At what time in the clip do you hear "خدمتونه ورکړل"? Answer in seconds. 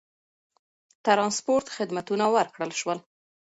1.77-2.71